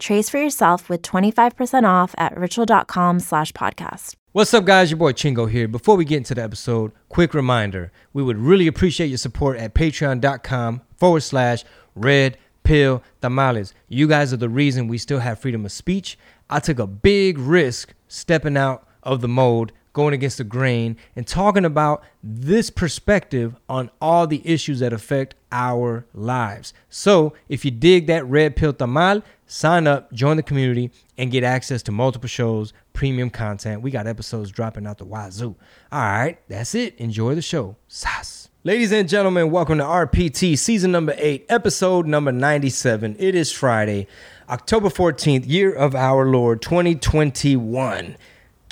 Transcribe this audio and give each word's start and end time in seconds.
Trace 0.00 0.28
for 0.28 0.38
yourself 0.38 0.88
with 0.88 1.02
25% 1.02 1.84
off 1.84 2.14
at 2.18 2.36
ritual.com 2.36 3.20
slash 3.20 3.52
podcast. 3.52 4.14
What's 4.32 4.52
up, 4.52 4.64
guys? 4.64 4.90
Your 4.90 4.98
boy 4.98 5.12
Chingo 5.12 5.48
here. 5.48 5.68
Before 5.68 5.96
we 5.96 6.04
get 6.04 6.16
into 6.16 6.34
the 6.34 6.42
episode, 6.42 6.90
quick 7.08 7.34
reminder 7.34 7.92
we 8.12 8.22
would 8.22 8.36
really 8.36 8.66
appreciate 8.66 9.06
your 9.06 9.18
support 9.18 9.56
at 9.58 9.74
patreon.com 9.74 10.82
forward 10.96 11.20
slash 11.22 11.64
red 11.94 12.36
pill 12.64 13.02
tamales. 13.22 13.74
You 13.88 14.08
guys 14.08 14.32
are 14.32 14.36
the 14.38 14.48
reason 14.48 14.88
we 14.88 14.98
still 14.98 15.20
have 15.20 15.38
freedom 15.38 15.64
of 15.64 15.70
speech. 15.70 16.18
I 16.50 16.58
took 16.58 16.80
a 16.80 16.86
big 16.86 17.38
risk 17.38 17.94
stepping 18.08 18.56
out 18.56 18.88
of 19.04 19.20
the 19.20 19.28
mold, 19.28 19.70
going 19.94 20.12
against 20.12 20.36
the 20.36 20.44
grain, 20.44 20.98
and 21.16 21.26
talking 21.26 21.64
about 21.64 22.02
this 22.22 22.68
perspective 22.68 23.56
on 23.68 23.90
all 24.02 24.26
the 24.26 24.42
issues 24.44 24.80
that 24.80 24.92
affect 24.92 25.34
our 25.50 26.04
lives. 26.12 26.74
So, 26.90 27.32
if 27.48 27.64
you 27.64 27.70
dig 27.70 28.06
that 28.08 28.26
red 28.26 28.56
pill 28.56 28.74
tamal, 28.74 29.22
sign 29.46 29.86
up, 29.86 30.12
join 30.12 30.36
the 30.36 30.42
community, 30.42 30.90
and 31.16 31.30
get 31.30 31.44
access 31.44 31.82
to 31.84 31.92
multiple 31.92 32.28
shows, 32.28 32.74
premium 32.92 33.30
content. 33.30 33.80
We 33.80 33.90
got 33.90 34.06
episodes 34.06 34.50
dropping 34.50 34.86
out 34.86 34.98
the 34.98 35.06
wazoo. 35.06 35.56
All 35.90 36.00
right, 36.00 36.38
that's 36.48 36.74
it. 36.74 36.96
Enjoy 36.98 37.34
the 37.34 37.42
show. 37.42 37.76
Sas. 37.88 38.50
Ladies 38.66 38.92
and 38.92 39.06
gentlemen, 39.08 39.50
welcome 39.50 39.76
to 39.76 39.84
RPT 39.84 40.58
season 40.58 40.90
number 40.90 41.14
eight, 41.18 41.44
episode 41.50 42.06
number 42.06 42.32
97. 42.32 43.14
It 43.18 43.34
is 43.34 43.52
Friday, 43.52 44.06
October 44.48 44.88
14th, 44.88 45.46
year 45.46 45.70
of 45.70 45.94
our 45.94 46.26
Lord 46.26 46.62
2021. 46.62 48.16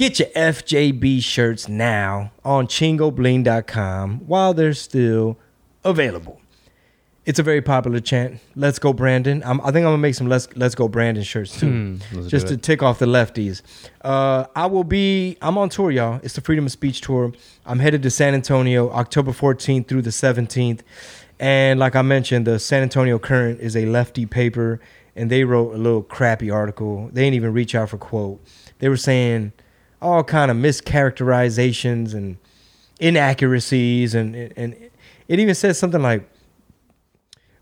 Get 0.02 0.18
your 0.18 0.30
FJB 0.30 1.22
shirts 1.22 1.68
now 1.68 2.32
on 2.44 2.66
chingobling.com 2.66 4.22
while 4.26 4.52
they're 4.52 4.74
still 4.74 5.38
available. 5.84 6.40
It's 7.24 7.38
a 7.38 7.44
very 7.44 7.62
popular 7.62 8.00
chant. 8.00 8.40
Let's 8.56 8.80
go, 8.80 8.92
Brandon. 8.92 9.44
I'm, 9.46 9.60
i 9.60 9.66
think 9.66 9.76
I'm 9.76 9.92
gonna 9.92 9.98
make 9.98 10.16
some 10.16 10.28
let's 10.28 10.48
let's 10.56 10.74
go, 10.74 10.88
Brandon 10.88 11.22
shirts 11.22 11.56
too, 11.60 11.68
Hmm, 11.68 12.26
just 12.26 12.48
to 12.48 12.56
tick 12.56 12.82
off 12.82 12.98
the 12.98 13.06
lefties. 13.06 13.62
Uh, 14.00 14.46
I 14.56 14.66
will 14.66 14.82
be. 14.82 15.36
I'm 15.40 15.56
on 15.56 15.68
tour, 15.68 15.92
y'all. 15.92 16.18
It's 16.24 16.34
the 16.34 16.40
Freedom 16.40 16.66
of 16.66 16.72
Speech 16.72 17.02
tour. 17.02 17.32
I'm 17.64 17.78
headed 17.78 18.02
to 18.02 18.10
San 18.10 18.34
Antonio, 18.34 18.90
October 18.90 19.30
14th 19.30 19.86
through 19.86 20.02
the 20.02 20.10
17th, 20.10 20.80
and 21.38 21.78
like 21.78 21.94
I 21.94 22.02
mentioned, 22.02 22.44
the 22.44 22.58
San 22.58 22.82
Antonio 22.82 23.20
Current 23.20 23.60
is 23.60 23.76
a 23.76 23.86
lefty 23.86 24.26
paper, 24.26 24.80
and 25.14 25.30
they 25.30 25.44
wrote 25.44 25.72
a 25.72 25.78
little 25.78 26.02
crappy 26.02 26.50
article. 26.50 27.08
They 27.12 27.22
didn't 27.22 27.34
even 27.34 27.52
reach 27.52 27.76
out 27.76 27.90
for 27.90 27.98
quote. 27.98 28.44
They 28.80 28.88
were 28.88 28.96
saying 28.96 29.52
all 30.02 30.24
kind 30.24 30.50
of 30.50 30.56
mischaracterizations 30.56 32.14
and 32.14 32.36
inaccuracies, 33.00 34.14
and 34.14 34.34
and 34.34 34.74
it 35.28 35.40
even 35.40 35.54
says 35.54 35.78
something 35.78 36.02
like 36.02 36.28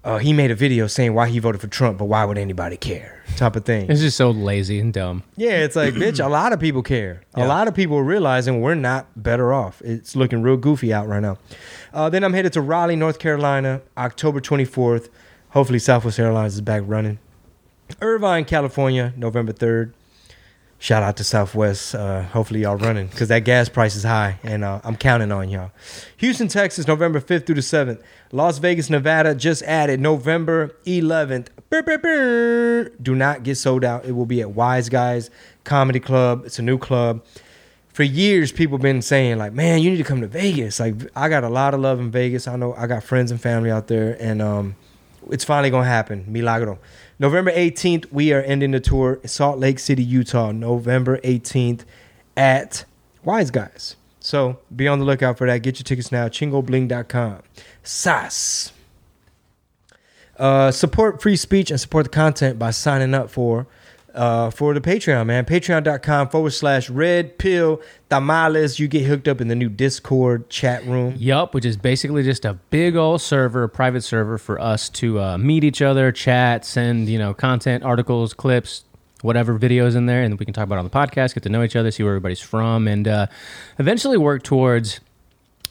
uh, 0.02 0.19
he 0.19 0.33
made 0.33 0.50
a 0.50 0.55
video 0.55 0.86
saying 0.86 1.12
why 1.12 1.28
he 1.28 1.38
voted 1.38 1.61
for 1.61 1.66
Trump, 1.66 1.98
but 1.98 2.06
why 2.06 2.24
would 2.24 2.38
anybody 2.38 2.77
care? 2.77 3.22
Type 3.36 3.55
of 3.55 3.64
thing. 3.64 3.91
It's 3.91 4.00
just 4.00 4.16
so 4.16 4.30
lazy 4.30 4.80
and 4.80 4.92
dumb. 4.92 5.22
Yeah, 5.36 5.62
it's 5.62 5.77
like, 5.77 5.94
bitch, 5.94 6.24
a 6.24 6.28
lot 6.28 6.52
of 6.52 6.61
people 6.61 6.83
care. 6.83 7.22
A 7.34 7.46
lot 7.46 7.68
of 7.68 7.74
people 7.74 7.96
are 7.98 8.05
realizing 8.05 8.61
we're 8.61 8.74
not 8.74 9.06
better 9.14 9.52
off. 9.52 9.83
It's 9.83 10.16
looking 10.16 10.41
real 10.42 10.56
goofy 10.56 10.92
out 10.92 11.06
right 11.06 11.20
now. 11.20 11.36
Uh, 11.92 12.08
then 12.08 12.24
I'm 12.24 12.33
headed 12.33 12.52
to 12.55 12.62
Raleigh, 12.62 12.96
North 12.96 13.18
Carolina, 13.18 13.83
October 13.96 14.41
24th. 14.41 15.11
Hopefully, 15.50 15.78
Southwest 15.78 16.18
Airlines 16.18 16.55
is 16.55 16.61
back 16.61 16.83
running. 16.86 17.18
Irvine, 18.00 18.45
California, 18.45 19.12
November 19.17 19.52
3rd. 19.52 19.92
Shout 20.83 21.02
out 21.02 21.18
to 21.18 21.24
Southwest. 21.24 21.95
Uh, 21.95 22.23
hopefully, 22.23 22.63
y'all 22.63 22.74
running 22.74 23.08
because 23.08 23.29
that 23.29 23.41
gas 23.41 23.68
price 23.68 23.95
is 23.95 24.02
high, 24.02 24.39
and 24.42 24.64
uh, 24.64 24.80
I'm 24.83 24.96
counting 24.96 25.30
on 25.30 25.51
y'all. 25.51 25.73
Houston, 26.17 26.48
Texas, 26.48 26.86
November 26.86 27.20
5th 27.20 27.45
through 27.45 27.57
the 27.57 27.61
7th. 27.61 28.01
Las 28.33 28.57
Vegas, 28.57 28.89
Nevada, 28.89 29.35
just 29.35 29.63
added 29.64 30.01
November 30.01 30.74
11th. 30.86 31.48
Brr, 31.68 31.83
brr, 31.83 31.98
brr. 31.98 32.89
Do 33.02 33.14
not 33.14 33.42
get 33.42 33.57
sold 33.57 33.85
out. 33.85 34.07
It 34.07 34.13
will 34.13 34.24
be 34.24 34.41
at 34.41 34.52
Wise 34.52 34.89
Guys 34.89 35.29
Comedy 35.64 36.01
Club. 36.01 36.45
It's 36.46 36.58
a 36.58 36.63
new 36.63 36.79
club. 36.79 37.23
For 37.92 38.02
years, 38.02 38.51
people 38.51 38.79
been 38.79 39.02
saying 39.02 39.36
like, 39.36 39.52
"Man, 39.52 39.80
you 39.80 39.91
need 39.91 39.98
to 39.98 40.05
come 40.05 40.23
to 40.23 40.29
Vegas." 40.29 40.80
Like, 40.80 40.95
I 41.14 41.29
got 41.29 41.45
a 41.45 41.51
lot 41.51 41.74
of 41.74 41.80
love 41.80 42.01
in 42.01 42.11
Vegas. 42.11 42.48
I 42.48 42.57
know 42.57 42.73
I 42.74 42.86
got 42.86 43.05
friends 43.05 43.30
and 43.30 43.39
family 43.39 43.70
out 43.70 43.89
there, 43.89 44.17
and 44.18 44.41
um, 44.41 44.77
it's 45.30 45.45
finally 45.45 45.68
gonna 45.68 45.85
happen. 45.85 46.24
Milagro. 46.27 46.79
November 47.20 47.53
18th, 47.53 48.11
we 48.11 48.33
are 48.33 48.41
ending 48.41 48.70
the 48.70 48.81
tour 48.81 49.20
in 49.23 49.29
Salt 49.29 49.58
Lake 49.58 49.79
City, 49.79 50.03
Utah. 50.03 50.53
November 50.53 51.19
18th 51.19 51.83
at 52.35 52.86
Wise 53.23 53.51
Guys. 53.51 53.97
So 54.20 54.58
be 54.75 54.89
on 54.89 55.01
the 55.01 55.05
lookout 55.05 55.36
for 55.36 55.47
that. 55.47 55.59
Get 55.59 55.79
your 55.79 55.85
tickets 55.85 56.11
now. 56.11 56.29
Chingobling.com. 56.29 57.42
SAS. 57.83 58.73
Uh, 60.39 60.70
support 60.70 61.20
free 61.20 61.36
speech 61.36 61.70
and 61.70 61.79
support 61.79 62.07
the 62.07 62.11
content 62.11 62.59
by 62.59 62.70
signing 62.70 63.13
up 63.13 63.29
for 63.29 63.67
uh, 64.15 64.51
for 64.51 64.75
the 64.75 64.81
Patreon, 64.81 65.27
man. 65.27 65.45
Patreon.com 65.45 66.29
forward 66.29 66.51
slash 66.51 66.91
red 66.91 67.39
pill 67.39 67.81
tamales. 68.09 68.79
You 68.79 68.89
get 68.89 69.05
hooked 69.05 69.29
up 69.29 69.41
in 69.41 69.48
the 69.48 69.55
new 69.55 69.69
Discord 69.69 70.48
chat 70.51 70.85
room. 70.87 71.15
Yup, 71.19 71.55
which 71.55 71.65
is 71.65 71.77
basically 71.77 72.23
just 72.23 72.45
a 72.45 72.55
big 72.55 72.97
old 72.97 73.21
server, 73.21 73.65
a 73.65 73.69
private 73.69 74.03
server 74.03 74.39
for 74.39 74.61
us 74.61 74.89
to 74.91 75.21
uh, 75.21 75.39
meet 75.39 75.65
each 75.65 75.83
other, 75.83 76.13
chat, 76.13 76.65
send 76.65 77.09
you 77.09 77.19
know 77.19 77.35
content, 77.35 77.85
articles, 77.85 78.35
clips, 78.35 78.85
whatever 79.23 79.59
videos 79.59 79.97
in 79.97 80.07
there, 80.07 80.23
and 80.23 80.39
we 80.39 80.45
can 80.45 80.55
talk 80.55 80.65
about 80.65 80.79
on 80.79 80.85
the 80.85 80.91
podcast, 80.91 81.35
get 81.35 81.42
to 81.42 81.48
know 81.48 81.63
each 81.63 81.77
other, 81.77 81.91
see 81.91 82.03
where 82.03 82.13
everybody's 82.13 82.41
from, 82.41 82.89
and 82.89 83.07
uh, 83.07 83.27
eventually 83.79 84.17
work 84.17 84.42
towards 84.42 85.01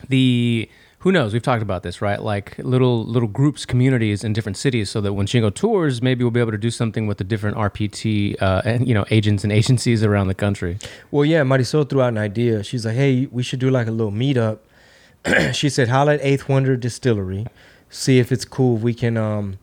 the 0.08 0.70
who 1.00 1.12
knows 1.12 1.32
we've 1.34 1.42
talked 1.42 1.62
about 1.62 1.82
this 1.84 2.02
right 2.02 2.22
like 2.22 2.58
little 2.60 3.06
little 3.06 3.30
groups 3.30 3.66
communities 3.66 4.24
in 4.24 4.34
different 4.34 4.58
cities 4.58 4.90
so 4.90 5.00
that 5.02 5.14
when 5.14 5.26
Chingo 5.26 5.54
tours 5.54 6.02
maybe 6.02 6.24
we'll 6.24 6.32
be 6.32 6.40
able 6.40 6.52
to 6.52 6.58
do 6.58 6.72
something 6.72 7.08
with 7.08 7.18
the 7.18 7.24
different 7.24 7.56
rpt 7.58 8.42
uh, 8.42 8.62
and 8.66 8.88
you 8.88 8.94
know 8.94 9.06
agents 9.10 9.44
and 9.44 9.52
agencies 9.54 10.04
around 10.04 10.28
the 10.28 10.34
country 10.36 10.78
Well, 11.12 11.26
yeah, 11.26 11.44
Marisol 11.44 11.90
threw 11.90 12.02
out 12.02 12.10
an 12.10 12.18
idea. 12.18 12.64
She's 12.64 12.86
like, 12.86 12.96
hey, 12.96 13.28
we 13.32 13.42
should 13.44 13.60
do 13.60 13.70
like 13.70 13.88
a 13.88 13.92
little 13.92 14.12
meetup. 14.12 14.60
she 15.54 15.70
said, 15.70 15.88
holla 15.90 16.14
at 16.16 16.20
Eighth 16.22 16.48
Wonder 16.48 16.76
Distillery. 16.78 17.48
See 17.90 18.20
if 18.20 18.32
it's 18.32 18.46
cool 18.46 18.78
if 18.78 18.84
we 18.84 18.94
can 18.94 19.18
um, 19.18 19.58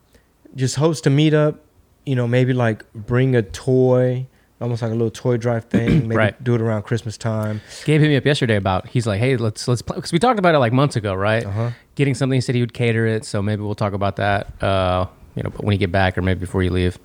just 0.55 0.75
host 0.75 1.07
a 1.07 1.09
meetup. 1.09 1.57
You 2.05 2.15
know, 2.15 2.27
maybe 2.27 2.53
like 2.53 2.91
bring 2.93 3.35
a 3.35 3.41
toy, 3.41 4.27
almost 4.59 4.81
like 4.81 4.91
a 4.91 4.95
little 4.95 5.11
toy 5.11 5.37
drive 5.37 5.65
thing. 5.65 5.87
Maybe 6.07 6.15
Right. 6.15 6.43
do 6.43 6.55
it 6.55 6.61
around 6.61 6.83
Christmas 6.83 7.17
time. 7.17 7.61
Gabe 7.85 8.01
hit 8.01 8.07
me 8.07 8.15
up 8.15 8.25
yesterday 8.25 8.55
about 8.55 8.87
he's 8.87 9.05
like, 9.07 9.19
hey, 9.19 9.37
let's 9.37 9.67
let's 9.67 9.81
because 9.81 10.11
we 10.11 10.19
talked 10.19 10.39
about 10.39 10.55
it 10.55 10.59
like 10.59 10.73
months 10.73 10.95
ago, 10.95 11.13
right? 11.13 11.45
Uh-huh. 11.45 11.71
Getting 11.95 12.15
something. 12.15 12.37
He 12.37 12.41
said 12.41 12.55
he 12.55 12.61
would 12.61 12.73
cater 12.73 13.05
it, 13.07 13.25
so 13.25 13.41
maybe 13.41 13.61
we'll 13.61 13.75
talk 13.75 13.93
about 13.93 14.15
that. 14.17 14.61
Uh, 14.63 15.07
you 15.35 15.43
know, 15.43 15.49
when 15.57 15.73
you 15.73 15.77
get 15.79 15.91
back 15.91 16.17
or 16.17 16.21
maybe 16.21 16.39
before 16.39 16.63
you 16.63 16.69
leave. 16.71 16.97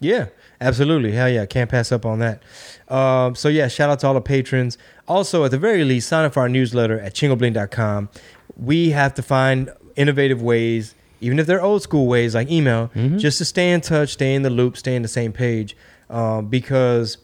Yeah, 0.00 0.26
absolutely. 0.60 1.12
Hell 1.12 1.28
yeah, 1.28 1.46
can't 1.46 1.70
pass 1.70 1.92
up 1.92 2.04
on 2.04 2.18
that. 2.18 2.42
Um, 2.88 3.34
so 3.36 3.48
yeah, 3.48 3.68
shout 3.68 3.88
out 3.88 4.00
to 4.00 4.08
all 4.08 4.14
the 4.14 4.20
patrons. 4.20 4.76
Also, 5.06 5.44
at 5.44 5.50
the 5.52 5.58
very 5.58 5.84
least, 5.84 6.08
sign 6.08 6.24
up 6.24 6.32
for 6.34 6.40
our 6.40 6.48
newsletter 6.48 6.98
at 6.98 7.14
chingobling.com. 7.14 8.08
We 8.56 8.90
have 8.90 9.14
to 9.14 9.22
find 9.22 9.70
innovative 9.96 10.42
ways, 10.42 10.94
even 11.20 11.38
if 11.38 11.46
they're 11.46 11.62
old 11.62 11.82
school 11.82 12.06
ways 12.08 12.34
like 12.34 12.50
email, 12.50 12.90
just 13.16 13.38
to 13.38 13.44
stay 13.44 13.72
in 13.72 13.80
touch, 13.80 14.10
stay 14.10 14.34
in 14.34 14.42
the 14.42 14.50
loop, 14.50 14.76
stay 14.76 14.96
in 14.96 15.02
the 15.02 15.08
same 15.08 15.32
page. 15.32 15.76
Um, 16.12 16.46
because, 16.46 17.16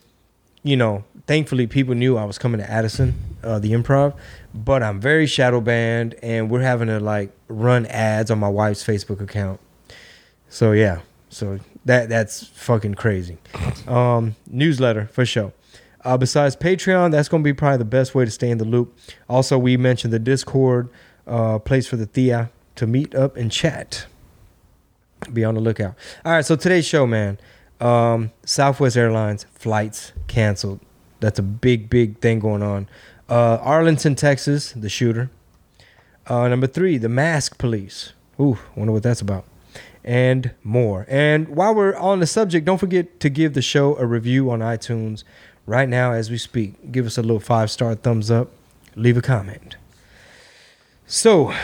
you 0.63 0.77
know, 0.77 1.05
thankfully 1.27 1.67
people 1.67 1.95
knew 1.95 2.17
I 2.17 2.25
was 2.25 2.39
coming 2.39 2.59
to 2.59 2.69
Addison, 2.69 3.15
uh, 3.45 3.59
the 3.59 3.73
improv, 3.73 4.15
but 4.55 4.83
I'm 4.83 4.99
very 4.99 5.27
shadow 5.27 5.61
banned 5.61 6.15
and 6.23 6.51
we're 6.51 6.63
having 6.63 6.89
to 6.89 6.99
like 6.99 7.31
run 7.49 7.85
ads 7.87 8.31
on 8.31 8.39
my 8.39 8.49
wife's 8.49 8.83
Facebook 8.83 9.21
account. 9.21 9.61
So 10.49 10.73
yeah, 10.73 11.01
so 11.29 11.59
that 11.85 12.09
that's 12.09 12.47
fucking 12.47 12.95
crazy. 12.95 13.37
Um, 13.87 14.37
newsletter 14.51 15.07
for 15.13 15.27
sure. 15.27 15.53
Uh, 16.03 16.17
besides 16.17 16.57
Patreon, 16.57 17.11
that's 17.11 17.29
gonna 17.29 17.43
be 17.43 17.53
probably 17.53 17.77
the 17.77 17.85
best 17.85 18.15
way 18.15 18.25
to 18.25 18.31
stay 18.31 18.51
in 18.51 18.57
the 18.57 18.65
loop. 18.65 18.97
Also, 19.29 19.59
we 19.59 19.77
mentioned 19.77 20.13
the 20.13 20.19
Discord 20.19 20.89
uh, 21.27 21.59
place 21.59 21.87
for 21.87 21.97
the 21.97 22.07
Thea 22.07 22.51
to 22.77 22.87
meet 22.87 23.15
up 23.15 23.37
and 23.37 23.53
chat. 23.53 24.07
Be 25.33 25.45
on 25.45 25.55
the 25.55 25.61
lookout. 25.61 25.95
All 26.25 26.33
right, 26.33 26.47
so 26.47 26.57
today's 26.57 26.87
show, 26.87 27.07
man. 27.07 27.39
Um, 27.81 28.33
Southwest 28.45 28.97
Airlines 28.97 29.47
flights 29.53 30.13
canceled. 30.27 30.81
That's 31.21 31.39
a 31.39 31.43
big, 31.43 31.91
big 31.91 32.19
thing 32.19 32.39
going 32.41 32.63
on. 32.63 32.89
Uh, 33.29 33.59
Arlington, 33.61 34.15
Texas, 34.15 34.73
the 34.73 34.89
shooter. 34.89 35.31
Uh, 36.27 36.49
number 36.49 36.67
three, 36.67 36.99
the 36.99 37.09
mask 37.09 37.59
police. 37.59 38.13
Ooh, 38.41 38.59
wonder 38.77 38.93
what 38.93 39.03
that's 39.03 39.21
about. 39.21 39.45
And 40.05 40.53
more. 40.63 41.07
And 41.09 41.49
while 41.49 41.75
we're 41.75 41.97
on 41.97 42.21
the 42.21 42.27
subject, 42.27 42.65
don't 42.65 42.79
forget 42.79 43.21
to 43.21 43.29
give 43.29 43.55
the 43.55 43.63
show 43.63 43.97
a 43.97 44.07
review 44.07 44.51
on 44.51 44.61
iTunes. 44.61 45.25
right 45.67 45.89
now 45.89 46.13
as 46.13 46.31
we 46.31 46.39
speak. 46.39 46.91
Give 46.91 47.07
us 47.07 47.19
a 47.19 47.23
little 47.23 47.41
five 47.41 47.71
star 47.71 47.95
thumbs 47.95 48.31
up. 48.31 48.51
Leave 48.97 49.17
a 49.17 49.23
comment. 49.23 49.77
So, 51.07 51.55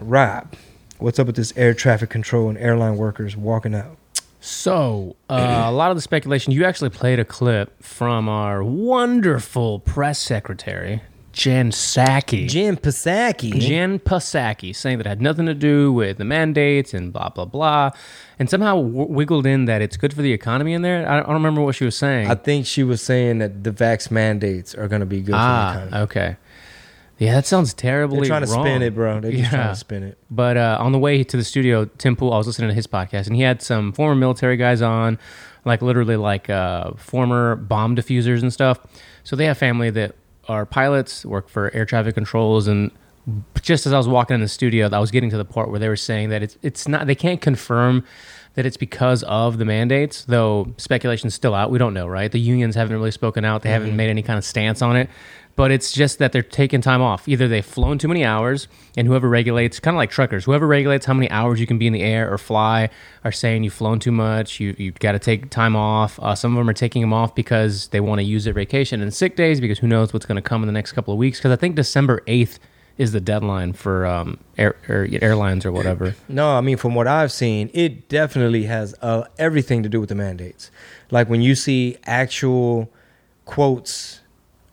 Rob, 0.00 0.54
what's 0.98 1.18
up 1.18 1.26
with 1.26 1.36
this 1.36 1.52
air 1.56 1.74
traffic 1.74 2.10
control 2.10 2.48
and 2.48 2.58
airline 2.58 2.96
workers 2.96 3.36
walking 3.36 3.74
out? 3.74 3.96
So, 4.44 5.14
uh, 5.30 5.62
a 5.66 5.70
lot 5.70 5.92
of 5.92 5.96
the 5.96 6.00
speculation, 6.00 6.52
you 6.52 6.64
actually 6.64 6.90
played 6.90 7.20
a 7.20 7.24
clip 7.24 7.80
from 7.80 8.28
our 8.28 8.64
wonderful 8.64 9.78
press 9.78 10.18
secretary, 10.18 11.00
Jen 11.32 11.70
Psaki. 11.70 12.48
Jim 12.48 12.76
Psaki. 12.76 13.58
Jen 13.58 14.00
Psaki 14.00 14.74
saying 14.74 14.98
that 14.98 15.06
it 15.06 15.08
had 15.08 15.22
nothing 15.22 15.46
to 15.46 15.54
do 15.54 15.92
with 15.92 16.18
the 16.18 16.24
mandates 16.24 16.92
and 16.92 17.12
blah, 17.12 17.28
blah, 17.28 17.44
blah. 17.44 17.90
And 18.38 18.50
somehow 18.50 18.82
w- 18.82 19.06
wiggled 19.06 19.46
in 19.46 19.66
that 19.66 19.80
it's 19.80 19.96
good 19.96 20.12
for 20.12 20.22
the 20.22 20.32
economy 20.32 20.72
in 20.74 20.82
there. 20.82 21.08
I 21.08 21.16
don't, 21.16 21.24
I 21.24 21.26
don't 21.26 21.34
remember 21.34 21.62
what 21.62 21.76
she 21.76 21.84
was 21.84 21.96
saying. 21.96 22.28
I 22.28 22.34
think 22.34 22.66
she 22.66 22.82
was 22.82 23.00
saying 23.00 23.38
that 23.38 23.62
the 23.64 23.70
vax 23.70 24.10
mandates 24.10 24.74
are 24.74 24.88
going 24.88 25.00
to 25.00 25.06
be 25.06 25.20
good 25.20 25.26
for 25.26 25.30
the 25.32 25.36
ah, 25.38 25.72
economy. 25.72 25.96
okay. 26.02 26.36
Yeah, 27.18 27.34
that 27.34 27.46
sounds 27.46 27.72
terribly 27.74 28.20
They're 28.20 28.26
trying 28.28 28.44
to 28.46 28.50
wrong. 28.52 28.64
spin 28.66 28.82
it, 28.82 28.94
bro. 28.94 29.20
They're 29.20 29.30
just 29.30 29.44
Yeah. 29.44 29.50
trying 29.50 29.68
to 29.68 29.76
spin 29.76 30.02
it. 30.02 30.18
But 30.30 30.56
uh, 30.56 30.78
on 30.80 30.92
the 30.92 30.98
way 30.98 31.22
to 31.22 31.36
the 31.36 31.44
studio, 31.44 31.84
Tim 31.98 32.16
Pool, 32.16 32.32
I 32.32 32.38
was 32.38 32.46
listening 32.46 32.68
to 32.70 32.74
his 32.74 32.86
podcast, 32.86 33.26
and 33.28 33.36
he 33.36 33.42
had 33.42 33.62
some 33.62 33.92
former 33.92 34.14
military 34.16 34.56
guys 34.56 34.82
on, 34.82 35.18
like 35.64 35.82
literally 35.82 36.16
like 36.16 36.50
uh, 36.50 36.92
former 36.96 37.54
bomb 37.56 37.94
diffusers 37.94 38.42
and 38.42 38.52
stuff. 38.52 38.80
So 39.22 39.36
they 39.36 39.44
have 39.46 39.56
family 39.58 39.90
that 39.90 40.16
are 40.48 40.66
pilots, 40.66 41.24
work 41.24 41.48
for 41.48 41.72
air 41.72 41.84
traffic 41.84 42.14
controls, 42.14 42.66
and 42.66 42.90
just 43.60 43.86
as 43.86 43.92
I 43.92 43.98
was 43.98 44.08
walking 44.08 44.34
in 44.34 44.40
the 44.40 44.48
studio, 44.48 44.88
I 44.92 44.98
was 44.98 45.12
getting 45.12 45.30
to 45.30 45.36
the 45.36 45.44
part 45.44 45.70
where 45.70 45.78
they 45.78 45.88
were 45.88 45.94
saying 45.94 46.30
that 46.30 46.42
it's 46.42 46.58
it's 46.62 46.88
not 46.88 47.06
they 47.06 47.14
can't 47.14 47.40
confirm 47.40 48.04
that 48.54 48.66
it's 48.66 48.76
because 48.76 49.22
of 49.22 49.58
the 49.58 49.64
mandates, 49.64 50.24
though 50.24 50.74
speculation's 50.76 51.32
still 51.32 51.54
out. 51.54 51.70
We 51.70 51.78
don't 51.78 51.94
know, 51.94 52.06
right? 52.08 52.30
The 52.30 52.40
unions 52.40 52.74
haven't 52.74 52.94
really 52.96 53.12
spoken 53.12 53.44
out. 53.46 53.62
They 53.62 53.70
haven't 53.70 53.94
made 53.96 54.10
any 54.10 54.22
kind 54.22 54.36
of 54.38 54.44
stance 54.44 54.82
on 54.82 54.96
it. 54.96 55.08
But 55.54 55.70
it's 55.70 55.92
just 55.92 56.18
that 56.18 56.32
they're 56.32 56.42
taking 56.42 56.80
time 56.80 57.02
off. 57.02 57.28
Either 57.28 57.46
they've 57.46 57.64
flown 57.64 57.98
too 57.98 58.08
many 58.08 58.24
hours, 58.24 58.68
and 58.96 59.06
whoever 59.06 59.28
regulates, 59.28 59.80
kind 59.80 59.94
of 59.94 59.98
like 59.98 60.10
truckers, 60.10 60.44
whoever 60.44 60.66
regulates 60.66 61.04
how 61.04 61.14
many 61.14 61.30
hours 61.30 61.60
you 61.60 61.66
can 61.66 61.78
be 61.78 61.86
in 61.86 61.92
the 61.92 62.02
air 62.02 62.32
or 62.32 62.38
fly, 62.38 62.88
are 63.24 63.32
saying 63.32 63.62
you've 63.62 63.74
flown 63.74 63.98
too 63.98 64.12
much. 64.12 64.60
You 64.60 64.74
you've 64.78 64.98
got 64.98 65.12
to 65.12 65.18
take 65.18 65.50
time 65.50 65.76
off. 65.76 66.18
Uh, 66.20 66.34
some 66.34 66.52
of 66.52 66.58
them 66.58 66.70
are 66.70 66.74
taking 66.74 67.02
them 67.02 67.12
off 67.12 67.34
because 67.34 67.88
they 67.88 68.00
want 68.00 68.20
to 68.20 68.24
use 68.24 68.44
their 68.44 68.54
vacation 68.54 69.02
and 69.02 69.12
sick 69.12 69.36
days 69.36 69.60
because 69.60 69.78
who 69.78 69.86
knows 69.86 70.12
what's 70.12 70.26
going 70.26 70.36
to 70.36 70.42
come 70.42 70.62
in 70.62 70.66
the 70.66 70.72
next 70.72 70.92
couple 70.92 71.12
of 71.12 71.18
weeks. 71.18 71.38
Because 71.38 71.52
I 71.52 71.56
think 71.56 71.76
December 71.76 72.22
eighth 72.26 72.58
is 72.98 73.12
the 73.12 73.20
deadline 73.20 73.72
for 73.72 74.06
um, 74.06 74.38
air, 74.58 74.76
air, 74.88 75.08
airlines 75.20 75.64
or 75.66 75.72
whatever. 75.72 76.14
No, 76.28 76.56
I 76.56 76.62
mean, 76.62 76.78
from 76.78 76.94
what 76.94 77.06
I've 77.06 77.30
seen, 77.30 77.68
it 77.74 78.08
definitely 78.08 78.64
has 78.64 78.94
uh, 79.02 79.24
everything 79.38 79.82
to 79.82 79.88
do 79.88 80.00
with 80.00 80.08
the 80.08 80.14
mandates. 80.14 80.70
Like 81.10 81.28
when 81.28 81.42
you 81.42 81.54
see 81.54 81.98
actual 82.06 82.90
quotes 83.44 84.21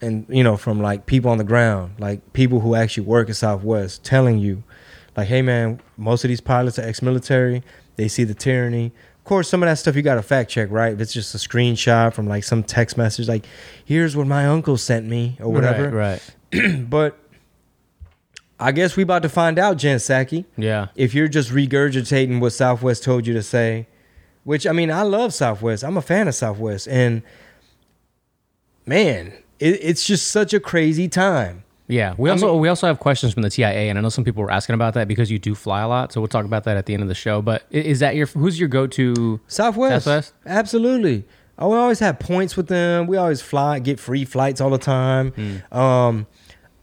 and, 0.01 0.25
you 0.29 0.43
know, 0.43 0.55
from 0.57 0.81
like 0.81 1.05
people 1.05 1.29
on 1.31 1.37
the 1.37 1.43
ground, 1.43 1.95
like 1.99 2.33
people 2.33 2.59
who 2.61 2.75
actually 2.75 3.05
work 3.05 3.29
at 3.29 3.35
Southwest 3.35 4.03
telling 4.03 4.39
you, 4.39 4.63
like, 5.17 5.27
hey, 5.27 5.41
man, 5.41 5.81
most 5.97 6.23
of 6.23 6.29
these 6.29 6.41
pilots 6.41 6.79
are 6.79 6.83
ex 6.83 7.01
military. 7.01 7.63
They 7.97 8.07
see 8.07 8.23
the 8.23 8.33
tyranny. 8.33 8.93
Of 9.17 9.23
course, 9.25 9.49
some 9.49 9.61
of 9.61 9.67
that 9.67 9.77
stuff 9.77 9.95
you 9.95 10.01
got 10.01 10.15
to 10.15 10.21
fact 10.23 10.49
check, 10.49 10.69
right? 10.71 10.93
If 10.93 11.01
it's 11.01 11.13
just 11.13 11.35
a 11.35 11.37
screenshot 11.37 12.13
from 12.13 12.27
like 12.27 12.43
some 12.43 12.63
text 12.63 12.97
message, 12.97 13.27
like, 13.27 13.45
here's 13.83 14.15
what 14.15 14.25
my 14.27 14.45
uncle 14.47 14.77
sent 14.77 15.05
me 15.05 15.37
or 15.39 15.51
whatever. 15.51 15.89
Right. 15.89 16.21
right. 16.53 16.79
But 16.89 17.19
I 18.59 18.71
guess 18.71 18.95
we 18.97 19.03
about 19.03 19.21
to 19.23 19.29
find 19.29 19.59
out, 19.59 19.77
Jen 19.77 19.97
Psaki 19.97 20.45
Yeah. 20.57 20.87
if 20.95 21.13
you're 21.13 21.27
just 21.27 21.49
regurgitating 21.51 22.39
what 22.39 22.51
Southwest 22.53 23.03
told 23.03 23.27
you 23.27 23.33
to 23.33 23.43
say, 23.43 23.87
which 24.43 24.65
I 24.65 24.71
mean, 24.71 24.89
I 24.91 25.03
love 25.03 25.33
Southwest. 25.33 25.83
I'm 25.83 25.95
a 25.97 26.01
fan 26.01 26.27
of 26.27 26.35
Southwest, 26.35 26.87
and 26.87 27.21
man, 28.85 29.33
it, 29.59 29.79
it's 29.81 30.05
just 30.05 30.27
such 30.27 30.53
a 30.53 30.59
crazy 30.59 31.07
time. 31.07 31.63
Yeah, 31.87 32.13
we 32.17 32.29
I 32.29 32.33
also 32.33 32.51
mean- 32.53 32.61
we 32.61 32.67
also 32.67 32.85
have 32.87 32.99
questions 32.99 33.33
from 33.33 33.41
the 33.41 33.49
TIA, 33.49 33.67
and 33.89 33.97
I 33.97 34.01
know 34.01 34.09
some 34.09 34.23
people 34.23 34.43
were 34.43 34.51
asking 34.51 34.75
about 34.75 34.93
that 34.93 35.07
because 35.07 35.31
you 35.31 35.39
do 35.39 35.55
fly 35.55 35.81
a 35.81 35.87
lot. 35.87 36.13
So 36.13 36.21
we'll 36.21 36.27
talk 36.27 36.45
about 36.45 36.63
that 36.65 36.77
at 36.77 36.85
the 36.85 36.93
end 36.93 37.01
of 37.01 37.09
the 37.09 37.15
show. 37.15 37.41
But 37.41 37.63
is 37.71 37.99
that 37.99 38.15
your 38.15 38.27
who's 38.27 38.59
your 38.59 38.69
go 38.69 38.85
to? 38.87 39.39
Southwest, 39.47 40.05
Southwest? 40.05 40.33
absolutely. 40.45 41.25
I 41.57 41.65
will 41.65 41.73
always 41.73 41.99
have 41.99 42.19
points 42.19 42.55
with 42.55 42.67
them. 42.67 43.05
We 43.07 43.17
always 43.17 43.41
fly, 43.41 43.79
get 43.79 43.99
free 43.99 44.23
flights 44.23 44.61
all 44.61 44.69
the 44.69 44.77
time. 44.77 45.31
Hmm. 45.31 45.77
Um, 45.77 46.27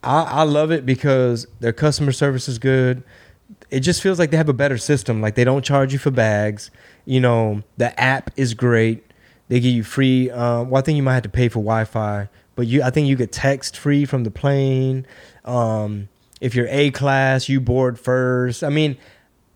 I, 0.03 0.23
I 0.23 0.43
love 0.43 0.71
it 0.71 0.85
because 0.85 1.47
their 1.61 1.73
customer 1.73 2.13
service 2.13 2.47
is 2.49 2.59
good. 2.59 3.03
It 3.71 3.81
just 3.81 4.03
feels 4.03 4.19
like 4.19 4.31
they 4.33 4.37
have 4.37 4.49
a 4.51 4.53
better 4.53 4.77
system. 4.77 5.21
Like 5.23 5.35
they 5.35 5.45
don't 5.45 5.65
charge 5.65 5.93
you 5.93 5.99
for 5.99 6.11
bags. 6.11 6.71
You 7.07 7.21
know, 7.21 7.63
the 7.79 7.99
app 7.99 8.31
is 8.37 8.53
great. 8.55 9.05
They 9.49 9.61
give 9.61 9.73
you 9.73 9.83
free. 9.85 10.31
Uh, 10.31 10.65
well, 10.65 10.77
I 10.77 10.81
think 10.83 10.97
you 10.97 11.03
might 11.03 11.15
have 11.15 11.23
to 11.23 11.29
pay 11.31 11.49
for 11.49 11.61
Wi-Fi, 11.61 12.29
but 12.57 12.67
you, 12.67 12.83
I 12.83 12.91
think 12.91 13.07
you 13.07 13.15
get 13.17 13.31
text 13.31 13.77
free 13.77 14.05
from 14.05 14.25
the 14.25 14.31
plane. 14.31 15.07
Um, 15.45 16.09
if 16.41 16.55
you're 16.55 16.67
A 16.69 16.91
class, 16.91 17.49
you 17.49 17.61
board 17.61 17.99
first. 17.99 18.65
I 18.65 18.69
mean, 18.71 18.97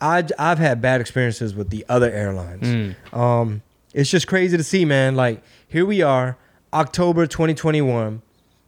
I, 0.00 0.24
I've 0.38 0.58
had 0.58 0.80
bad 0.80 1.00
experiences 1.00 1.54
with 1.54 1.70
the 1.70 1.84
other 1.88 2.10
airlines. 2.10 2.94
Um, 3.12 3.62
it's 3.92 4.08
just 4.10 4.26
crazy 4.28 4.56
to 4.56 4.62
see, 4.62 4.84
man. 4.84 5.16
Like 5.16 5.42
here 5.66 5.84
we 5.84 6.02
are, 6.02 6.36
October 6.72 7.26
2021. 7.26 8.22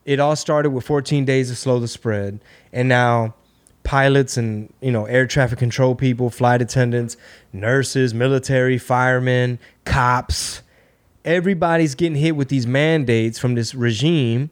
It 0.05 0.19
all 0.19 0.35
started 0.35 0.71
with 0.71 0.85
14 0.85 1.25
days 1.25 1.49
to 1.49 1.55
slow 1.55 1.79
the 1.79 1.87
spread, 1.87 2.41
and 2.73 2.89
now 2.89 3.35
pilots 3.85 4.37
and 4.37 4.73
you 4.81 4.91
know 4.91 5.07
air 5.07 5.27
traffic 5.27 5.59
control 5.59 5.95
people, 5.95 6.29
flight 6.29 6.61
attendants, 6.61 7.17
nurses, 7.53 8.13
military, 8.13 8.79
firemen, 8.79 9.61
cops, 9.85 10.63
everybody's 11.25 11.95
getting 11.95 12.17
hit 12.17 12.37
with 12.37 12.49
these 12.49 12.67
mandates 12.67 13.39
from 13.39 13.55
this 13.55 13.75
regime. 13.75 14.51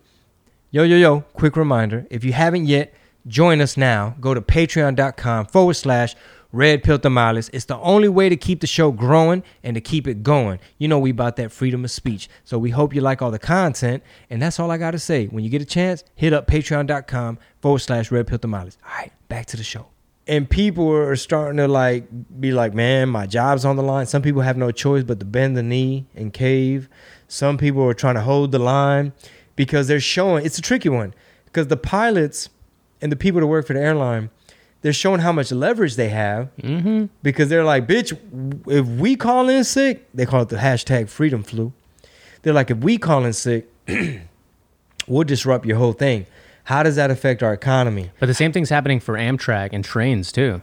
Yo, 0.71 0.83
yo, 0.83 0.97
yo, 0.97 1.21
quick 1.33 1.57
reminder 1.57 2.07
if 2.11 2.25
you 2.25 2.33
haven't 2.33 2.67
yet, 2.67 2.95
join 3.27 3.61
us 3.61 3.77
now. 3.77 4.15
Go 4.21 4.35
to 4.35 4.41
patreon.com 4.41 5.47
forward 5.47 5.75
slash 5.75 6.15
red 6.53 6.83
pill 6.83 6.99
tamales. 6.99 7.49
It's 7.53 7.65
the 7.65 7.79
only 7.79 8.09
way 8.09 8.29
to 8.29 8.37
keep 8.37 8.61
the 8.61 8.67
show 8.67 8.91
growing 8.91 9.43
and 9.63 9.75
to 9.75 9.81
keep 9.81 10.07
it 10.07 10.23
going. 10.23 10.59
You 10.79 10.89
know, 10.89 10.99
we 10.99 11.11
about 11.11 11.37
that 11.37 11.53
freedom 11.53 11.85
of 11.85 11.91
speech. 11.91 12.29
So 12.45 12.59
we 12.59 12.71
hope 12.71 12.95
you 12.95 13.01
like 13.01 13.23
all 13.23 13.31
the 13.31 13.39
content. 13.39 14.03
And 14.29 14.41
that's 14.41 14.59
all 14.59 14.71
I 14.71 14.79
got 14.79 14.93
to 14.93 14.99
say. 14.99 15.27
When 15.27 15.45
you 15.45 15.51
get 15.51 15.63
a 15.63 15.67
chance, 15.67 16.05
hit 16.15 16.33
up 16.33 16.47
patreon.com 16.47 17.39
forward 17.61 17.81
slash 17.81 18.11
red 18.11 18.27
pill 18.27 18.39
tamales. 18.39 18.79
All 18.85 18.97
right, 18.97 19.13
back 19.29 19.47
to 19.47 19.57
the 19.57 19.65
show. 19.65 19.87
And 20.31 20.49
people 20.49 20.88
are 20.93 21.17
starting 21.17 21.56
to 21.56 21.67
like 21.67 22.06
be 22.41 22.53
like, 22.53 22.73
man, 22.73 23.09
my 23.09 23.27
job's 23.27 23.65
on 23.65 23.75
the 23.77 23.82
line. 23.82 24.06
Some 24.06 24.23
people 24.23 24.43
have 24.43 24.56
no 24.56 24.71
choice 24.71 25.03
but 25.03 25.19
to 25.19 25.27
bend 25.27 25.56
the 25.56 25.62
knee 25.62 26.06
and 26.15 26.32
cave. 26.32 26.88
Some 27.27 27.59
people 27.59 27.82
are 27.82 27.94
trying 27.94 28.15
to 28.15 28.21
hold 28.21 28.53
the 28.53 28.61
line 28.61 29.12
because 29.56 29.88
they're 29.88 29.99
showing 30.00 30.47
it's 30.47 30.56
a 30.56 30.62
tricky 30.62 30.88
one 30.88 31.15
because 31.47 31.67
the 31.67 31.77
pilots 31.77 32.49
and 33.03 33.11
the 33.11 33.16
people 33.16 33.40
that 33.40 33.47
work 33.49 33.66
for 33.66 33.75
the 33.75 33.81
airline 33.81 34.31
they're 34.83 34.93
showing 34.95 35.21
how 35.21 35.33
much 35.33 35.50
leverage 35.52 35.97
they 35.97 36.09
have 36.09 36.49
Mm-hmm. 36.62 37.07
because 37.23 37.49
they're 37.50 37.64
like 37.64 37.87
bitch 37.87 38.16
if 38.69 38.87
we 38.87 39.16
call 39.16 39.49
in 39.49 39.64
sick 39.64 40.09
they 40.14 40.25
call 40.26 40.43
it 40.43 40.49
the 40.49 40.57
hashtag 40.57 41.09
freedom 41.09 41.43
flu 41.43 41.73
they're 42.43 42.55
like 42.55 42.71
if 42.71 42.78
we 42.78 42.97
call 42.99 43.25
in 43.25 43.33
sick 43.33 43.69
we'll 45.07 45.25
disrupt 45.25 45.66
your 45.66 45.76
whole 45.76 45.93
thing 45.93 46.25
how 46.71 46.83
does 46.83 46.97
that 46.97 47.11
affect 47.11 47.43
our 47.43 47.53
economy 47.53 48.11
But 48.21 48.27
the 48.27 48.35
same 48.43 48.53
thing's 48.53 48.71
happening 48.71 49.00
for 49.00 49.15
Amtrak 49.15 49.71
and 49.73 49.85
trains 49.85 50.31
too. 50.33 50.62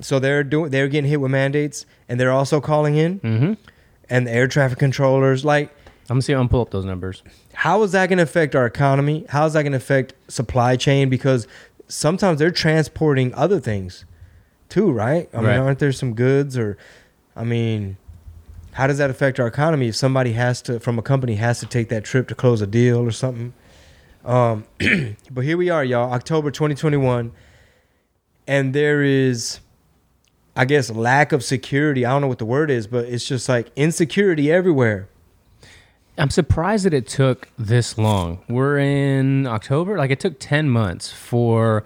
so 0.00 0.18
they're 0.18 0.44
doing 0.44 0.70
they're 0.70 0.88
getting 0.88 1.10
hit 1.10 1.20
with 1.20 1.30
mandates 1.30 1.86
and 2.08 2.18
they're 2.20 2.32
also 2.40 2.60
calling 2.60 2.94
in 2.96 3.20
Mm-hmm. 3.20 3.52
and 4.10 4.26
the 4.26 4.32
air 4.32 4.46
traffic 4.48 4.78
controllers 4.78 5.44
like 5.44 5.70
I'm 6.10 6.14
gonna 6.16 6.22
see. 6.22 6.32
I'm 6.32 6.48
pull 6.48 6.62
up 6.62 6.70
those 6.70 6.86
numbers. 6.86 7.22
how 7.52 7.82
is 7.82 7.92
that 7.92 8.08
going 8.08 8.16
to 8.16 8.22
affect 8.22 8.54
our 8.56 8.64
economy? 8.64 9.26
How 9.28 9.44
is 9.44 9.52
that 9.52 9.62
going 9.62 9.72
to 9.72 9.76
affect 9.76 10.14
supply 10.28 10.74
chain? 10.76 11.10
Because 11.10 11.46
sometimes 11.86 12.38
they're 12.38 12.50
transporting 12.50 13.34
other 13.34 13.60
things 13.60 14.06
too, 14.70 14.90
right? 14.90 15.28
I 15.34 15.40
mean, 15.42 15.50
aren't 15.50 15.80
there 15.80 15.92
some 15.92 16.14
goods 16.14 16.56
or, 16.56 16.78
I 17.36 17.44
mean, 17.44 17.98
how 18.72 18.86
does 18.86 18.96
that 18.96 19.10
affect 19.10 19.38
our 19.38 19.46
economy 19.46 19.88
if 19.88 19.96
somebody 19.96 20.32
has 20.32 20.62
to, 20.62 20.80
from 20.80 20.98
a 20.98 21.02
company, 21.02 21.34
has 21.34 21.60
to 21.60 21.66
take 21.66 21.90
that 21.90 22.04
trip 22.04 22.26
to 22.28 22.34
close 22.34 22.62
a 22.62 22.66
deal 22.66 23.00
or 23.00 23.10
something? 23.10 23.52
Um, 24.24 24.64
but 25.30 25.44
here 25.44 25.56
we 25.56 25.70
are, 25.70 25.84
y'all, 25.84 26.12
October 26.12 26.50
2021, 26.50 27.32
and 28.46 28.74
there 28.74 29.02
is, 29.02 29.60
I 30.56 30.64
guess, 30.64 30.90
lack 30.90 31.32
of 31.32 31.44
security. 31.44 32.04
I 32.04 32.10
don't 32.10 32.22
know 32.22 32.28
what 32.28 32.38
the 32.38 32.44
word 32.44 32.70
is, 32.70 32.86
but 32.86 33.06
it's 33.06 33.26
just 33.26 33.48
like 33.48 33.70
insecurity 33.76 34.50
everywhere. 34.50 35.08
I'm 36.18 36.30
surprised 36.30 36.84
that 36.84 36.92
it 36.92 37.06
took 37.06 37.48
this 37.56 37.96
long. 37.96 38.40
We're 38.48 38.78
in 38.78 39.46
October. 39.46 39.96
Like 39.96 40.10
it 40.10 40.18
took 40.18 40.40
10 40.40 40.68
months 40.68 41.12
for 41.12 41.84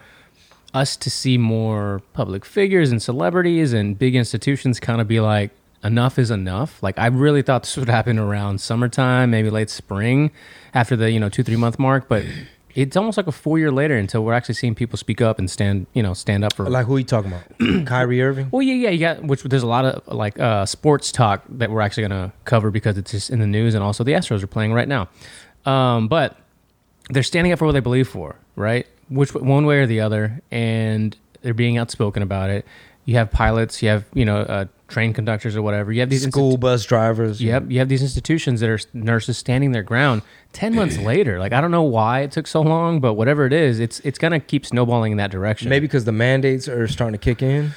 us 0.72 0.96
to 0.96 1.10
see 1.10 1.36
more 1.36 2.00
public 2.14 2.46
figures 2.46 2.90
and 2.90 3.02
celebrities 3.02 3.74
and 3.74 3.98
big 3.98 4.16
institutions 4.16 4.80
kind 4.80 5.02
of 5.02 5.06
be 5.08 5.20
like, 5.20 5.50
enough 5.84 6.18
is 6.18 6.30
enough. 6.30 6.82
Like 6.82 6.98
I 6.98 7.06
really 7.06 7.42
thought 7.42 7.62
this 7.64 7.76
would 7.76 7.88
happen 7.88 8.18
around 8.18 8.60
summertime, 8.60 9.30
maybe 9.30 9.50
late 9.50 9.70
spring 9.70 10.30
after 10.74 10.96
the, 10.96 11.10
you 11.10 11.20
know, 11.20 11.28
two, 11.28 11.42
three 11.42 11.56
month 11.56 11.78
mark. 11.78 12.08
But 12.08 12.24
it's 12.74 12.96
almost 12.96 13.16
like 13.16 13.26
a 13.26 13.32
four 13.32 13.58
year 13.58 13.70
later 13.70 13.96
until 13.96 14.24
we're 14.24 14.32
actually 14.32 14.54
seeing 14.54 14.74
people 14.74 14.96
speak 14.96 15.20
up 15.20 15.38
and 15.38 15.50
stand, 15.50 15.86
you 15.92 16.02
know, 16.02 16.14
stand 16.14 16.44
up 16.44 16.54
for 16.54 16.68
Like 16.68 16.86
who 16.86 16.96
are 16.96 16.98
you 16.98 17.04
talking 17.04 17.32
about? 17.32 17.86
Kyrie 17.86 18.22
Irving? 18.22 18.48
well, 18.50 18.62
yeah, 18.62 18.74
yeah, 18.74 18.90
yeah. 18.90 19.14
got 19.14 19.24
which 19.24 19.42
there's 19.42 19.62
a 19.62 19.66
lot 19.66 19.84
of 19.84 20.14
like 20.14 20.38
uh, 20.38 20.66
sports 20.66 21.12
talk 21.12 21.44
that 21.48 21.70
we're 21.70 21.80
actually 21.82 22.04
gonna 22.04 22.32
cover 22.44 22.70
because 22.70 22.96
it's 22.96 23.10
just 23.10 23.30
in 23.30 23.40
the 23.40 23.46
news, 23.46 23.74
and 23.74 23.82
also 23.82 24.04
the 24.04 24.12
Astros 24.12 24.42
are 24.42 24.46
playing 24.46 24.72
right 24.72 24.88
now. 24.88 25.08
Um, 25.66 26.08
but 26.08 26.36
they're 27.10 27.22
standing 27.22 27.52
up 27.52 27.58
for 27.58 27.66
what 27.66 27.72
they 27.72 27.80
believe 27.80 28.08
for, 28.08 28.36
right? 28.56 28.86
Which 29.08 29.34
one 29.34 29.66
way 29.66 29.78
or 29.80 29.86
the 29.86 30.00
other, 30.00 30.40
and 30.50 31.16
they're 31.42 31.54
being 31.54 31.76
outspoken 31.76 32.22
about 32.22 32.50
it. 32.50 32.66
You 33.04 33.16
have 33.16 33.30
pilots, 33.30 33.82
you 33.82 33.88
have 33.88 34.04
you 34.14 34.24
know 34.24 34.38
uh, 34.38 34.66
train 34.88 35.12
conductors 35.12 35.56
or 35.56 35.62
whatever. 35.62 35.90
You 35.92 36.00
have 36.00 36.10
these 36.10 36.22
School 36.22 36.56
bus 36.56 36.84
drivers. 36.84 37.42
Yep, 37.42 37.64
you 37.68 37.78
have 37.78 37.88
these 37.88 38.02
institutions 38.02 38.60
that 38.60 38.70
are 38.70 38.78
nurses 38.92 39.38
standing 39.38 39.72
their 39.72 39.82
ground. 39.82 40.22
Ten 40.52 40.74
months 40.74 40.98
later, 40.98 41.38
like 41.38 41.52
I 41.52 41.60
don't 41.60 41.70
know 41.70 41.82
why 41.82 42.20
it 42.20 42.30
took 42.30 42.46
so 42.46 42.60
long, 42.60 43.00
but 43.00 43.14
whatever 43.14 43.46
it 43.46 43.52
is, 43.52 43.80
it's 43.80 44.00
it's 44.00 44.18
gonna 44.18 44.38
keep 44.40 44.64
snowballing 44.64 45.12
in 45.12 45.18
that 45.18 45.30
direction. 45.30 45.68
Maybe 45.68 45.86
because 45.86 46.04
the 46.04 46.12
mandates 46.12 46.68
are 46.68 46.86
starting 46.86 47.18
to 47.18 47.24
kick 47.24 47.42
in. 47.42 47.72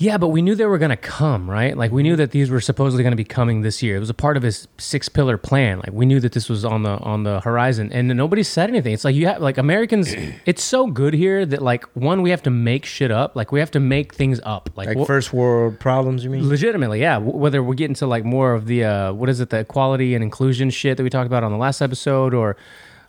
Yeah, 0.00 0.16
but 0.16 0.28
we 0.28 0.42
knew 0.42 0.54
they 0.54 0.64
were 0.64 0.78
going 0.78 0.90
to 0.90 0.96
come, 0.96 1.50
right? 1.50 1.76
Like 1.76 1.90
we 1.90 2.04
knew 2.04 2.14
that 2.14 2.30
these 2.30 2.50
were 2.50 2.60
supposedly 2.60 3.02
going 3.02 3.10
to 3.10 3.16
be 3.16 3.24
coming 3.24 3.62
this 3.62 3.82
year. 3.82 3.96
It 3.96 3.98
was 3.98 4.10
a 4.10 4.14
part 4.14 4.36
of 4.36 4.44
his 4.44 4.68
six 4.78 5.08
pillar 5.08 5.36
plan. 5.36 5.78
Like 5.78 5.90
we 5.92 6.06
knew 6.06 6.20
that 6.20 6.30
this 6.32 6.48
was 6.48 6.64
on 6.64 6.84
the 6.84 6.98
on 6.98 7.24
the 7.24 7.40
horizon, 7.40 7.92
and 7.92 8.06
nobody 8.16 8.44
said 8.44 8.70
anything. 8.70 8.94
It's 8.94 9.04
like 9.04 9.16
you 9.16 9.26
have 9.26 9.42
like 9.42 9.58
Americans. 9.58 10.14
it's 10.46 10.62
so 10.62 10.86
good 10.86 11.14
here 11.14 11.44
that 11.44 11.62
like 11.62 11.84
one 11.96 12.22
we 12.22 12.30
have 12.30 12.44
to 12.44 12.50
make 12.50 12.84
shit 12.84 13.10
up. 13.10 13.34
Like 13.34 13.50
we 13.50 13.58
have 13.58 13.72
to 13.72 13.80
make 13.80 14.14
things 14.14 14.38
up. 14.44 14.70
Like, 14.76 14.86
Like 14.86 14.98
wh- 14.98 15.04
first 15.06 15.32
world 15.32 15.80
problems, 15.80 16.22
you 16.22 16.30
mean? 16.30 16.48
legitimately, 16.48 17.00
yeah. 17.00 17.14
W- 17.14 17.36
Whether 17.36 17.60
we're 17.60 17.74
getting 17.74 17.94
to 17.96 18.06
like 18.06 18.24
more 18.24 18.54
of 18.54 18.66
the 18.66 18.84
uh, 18.84 19.12
what 19.14 19.28
is 19.28 19.40
it, 19.40 19.50
the 19.50 19.58
equality 19.58 20.14
and 20.14 20.22
inclusion 20.22 20.70
shit 20.70 20.96
that 20.96 21.02
we 21.02 21.10
talked 21.10 21.26
about 21.26 21.42
on 21.42 21.50
the 21.50 21.58
last 21.58 21.82
episode, 21.82 22.34
or 22.34 22.56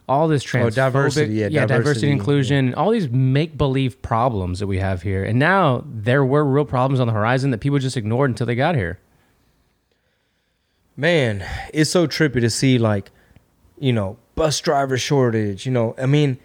all 0.10 0.28
this 0.28 0.42
trans 0.44 0.74
diversity, 0.74 1.36
yeah, 1.36 1.50
diversity, 1.50 1.68
diversity, 1.68 2.12
inclusion, 2.12 2.74
all 2.74 2.90
these 2.90 3.08
make 3.10 3.58
believe 3.58 4.02
problems 4.02 4.60
that 4.60 4.66
we 4.66 4.80
have 4.80 5.04
here, 5.04 5.24
and 5.24 5.38
now 5.38 5.84
there 5.86 6.26
were 6.26 6.44
real 6.44 6.66
problems 6.66 7.00
on 7.00 7.06
the 7.06 7.14
horizon 7.14 7.52
that 7.52 7.60
people 7.60 7.78
just 7.78 7.96
ignored 7.96 8.32
until 8.32 8.48
they 8.48 8.56
got 8.56 8.76
here. 8.76 9.00
Man, 10.98 11.46
it's 11.74 11.92
so 11.92 12.08
trippy 12.08 12.42
to 12.42 12.50
see 12.50 12.80
like, 12.80 13.12
you 13.78 13.94
know, 13.94 14.18
bus 14.34 14.60
driver 14.60 14.98
shortage. 14.98 15.66
You 15.66 15.72
know, 15.72 15.96
I 15.98 16.08
mean, 16.08 16.40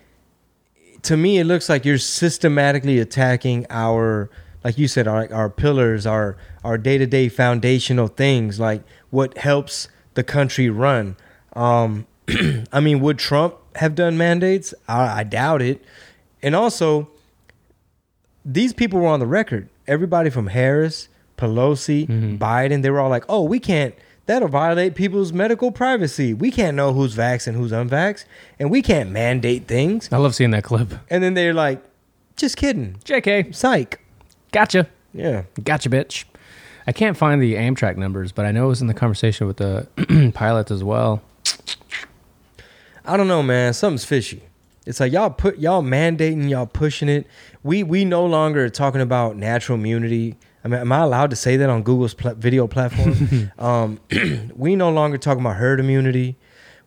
to 1.03 1.17
me, 1.17 1.39
it 1.39 1.45
looks 1.45 1.69
like 1.69 1.87
you're 1.87 1.99
systematically 1.99 2.99
attacking 2.99 3.67
our, 3.71 4.29
like 4.63 4.77
you 4.77 4.89
said, 4.89 5.09
our 5.09 5.33
our 5.33 5.49
pillars, 5.49 6.07
our 6.07 6.37
our 6.63 6.77
day 6.77 6.99
to 6.99 7.07
day 7.07 7.31
foundational 7.31 8.09
things, 8.09 8.61
like 8.61 8.83
what 9.09 9.39
helps 9.39 9.89
the 10.13 10.23
country 10.23 10.69
run. 10.69 11.17
Um, 11.55 12.07
I 12.73 12.81
mean, 12.81 13.01
would 13.01 13.19
Trump 13.19 13.57
have 13.77 13.95
done 13.95 14.17
mandates? 14.17 14.75
I, 14.89 15.21
I 15.21 15.25
doubt 15.25 15.63
it. 15.63 15.83
And 16.43 16.55
also, 16.55 17.09
these 18.45 18.73
people 18.73 19.01
were 19.01 19.09
on 19.09 19.21
the 19.21 19.27
record. 19.27 19.69
Everybody 19.87 20.31
from 20.31 20.49
Harris, 20.49 21.09
Pelosi, 21.37 22.07
mm-hmm. 22.07 22.37
Biden, 22.37 22.83
they 22.83 22.91
were 22.91 23.01
all 23.01 23.11
like, 23.11 23.25
"Oh, 23.29 23.43
we 23.43 23.59
can't. 23.59 23.95
That'll 24.27 24.49
violate 24.49 24.95
people's 24.95 25.33
medical 25.33 25.71
privacy. 25.71 26.33
We 26.33 26.51
can't 26.51 26.77
know 26.77 26.93
who's 26.95 27.15
vaxxed 27.15 27.47
and 27.47 27.57
who's 27.57 27.73
unvaxxed, 27.73 28.25
and 28.59 28.71
we 28.71 28.83
can't 28.83 29.11
mandate 29.11 29.67
things." 29.67 30.09
I 30.13 30.19
love 30.19 30.35
seeing 30.35 30.51
that 30.53 30.65
clip. 30.65 30.95
And 31.11 31.23
then 31.23 31.35
they're 31.35 31.55
like, 31.55 31.83
"Just 32.37 32.57
kidding, 32.57 32.97
JK, 33.05 33.55
psych." 33.55 34.01
gotcha, 34.53 34.87
Yeah, 35.13 35.43
gotcha, 35.65 35.91
bitch. 35.91 36.25
I 36.87 36.93
can't 36.93 37.17
find 37.17 37.43
the 37.43 37.55
Amtrak 37.55 37.97
numbers, 37.97 38.31
but 38.31 38.45
I 38.45 38.53
know 38.53 38.67
it 38.67 38.69
was 38.69 38.81
in 38.81 38.87
the 38.87 38.95
conversation 38.95 39.47
with 39.49 39.57
the 39.57 40.33
pilots 40.35 40.71
as 40.71 40.85
well. 40.85 41.23
I 43.05 43.17
don't 43.17 43.29
know, 43.29 43.43
man. 43.43 43.75
Something's 43.75 44.05
fishy. 44.05 44.43
It's 44.87 45.01
like 45.01 45.13
y'all 45.13 45.31
put 45.31 45.59
y'all 45.59 45.83
mandating, 45.83 46.49
y'all 46.49 46.67
pushing 46.67 47.09
it. 47.09 47.27
We 47.63 47.83
we 47.83 48.05
no 48.05 48.27
longer 48.27 48.69
talking 48.69 49.01
about 49.01 49.37
natural 49.37 49.79
immunity. 49.79 50.37
I 50.65 50.69
mean, 50.69 50.81
am 50.81 50.93
I 50.93 51.01
allowed 51.01 51.31
to 51.31 51.37
say 51.37 51.57
that 51.59 51.69
on 51.69 51.83
Google's 51.83 52.15
pl- 52.15 52.35
video 52.35 52.67
platform? 52.67 53.51
um, 53.59 54.01
we 54.55 54.77
no 54.77 54.91
longer 54.91 55.19
talking 55.19 55.41
about 55.41 55.57
herd 55.57 55.81
immunity. 55.81 56.37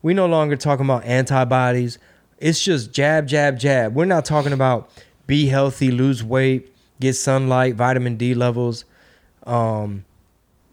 We 0.01 0.13
no 0.13 0.25
longer 0.25 0.55
talking 0.55 0.85
about 0.85 1.05
antibodies. 1.05 1.99
It's 2.39 2.63
just 2.63 2.91
jab, 2.91 3.27
jab, 3.27 3.57
jab. 3.57 3.95
We're 3.95 4.05
not 4.05 4.25
talking 4.25 4.53
about 4.53 4.89
be 5.25 5.47
healthy, 5.47 5.91
lose 5.91 6.23
weight, 6.23 6.73
get 6.99 7.13
sunlight, 7.13 7.75
vitamin 7.75 8.15
D 8.15 8.33
levels. 8.33 8.85
Um, 9.43 10.05